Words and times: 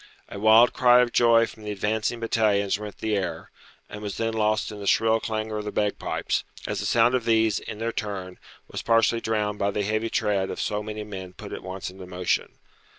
A 0.29 0.39
wild 0.39 0.73
cry 0.73 1.01
of 1.01 1.13
joy 1.13 1.45
from 1.45 1.61
the 1.61 1.69
advancing 1.69 2.19
batallions 2.21 2.79
rent 2.79 2.97
the 2.97 3.15
air, 3.15 3.51
and 3.87 4.01
was 4.01 4.17
then 4.17 4.33
lost 4.33 4.71
in 4.71 4.79
the 4.79 4.87
shrill 4.87 5.19
clangour 5.19 5.59
of 5.59 5.65
the 5.65 5.71
bagpipes, 5.71 6.43
as 6.65 6.79
the 6.79 6.87
sound 6.87 7.13
of 7.13 7.23
these, 7.23 7.59
in 7.59 7.77
their 7.77 7.91
turn, 7.91 8.39
was 8.67 8.81
partially 8.81 9.21
drowned 9.21 9.59
by 9.59 9.69
the 9.69 9.83
heavy 9.83 10.09
tread 10.09 10.49
of 10.49 10.59
so 10.59 10.81
many 10.81 11.03
men 11.03 11.33
put 11.33 11.53
at 11.53 11.61
once 11.61 11.91
into 11.91 12.07
motion. 12.07 12.57